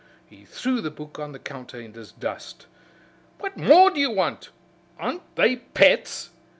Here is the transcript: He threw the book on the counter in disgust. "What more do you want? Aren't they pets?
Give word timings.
He 0.25 0.45
threw 0.45 0.81
the 0.81 0.89
book 0.89 1.19
on 1.19 1.31
the 1.31 1.37
counter 1.37 1.79
in 1.79 1.91
disgust. 1.91 2.65
"What 3.37 3.55
more 3.55 3.91
do 3.91 3.99
you 3.99 4.09
want? 4.09 4.49
Aren't 4.97 5.35
they 5.35 5.57
pets? 5.57 6.31